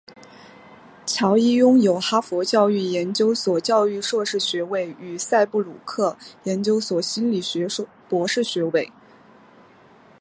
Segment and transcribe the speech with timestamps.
[1.05, 7.67] 乔伊拥有哈佛教育研究所教育硕士学位与赛布鲁克研究所心理学
[8.09, 8.91] 博士学位。